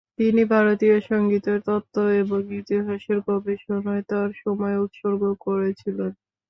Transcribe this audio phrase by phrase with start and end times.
[0.19, 6.11] তিনি ভারতীয় সংগীতের তত্ত্ব এবং ইতিহাসের গবেষণায় তার সময় উৎসর্গ করেছিলেন।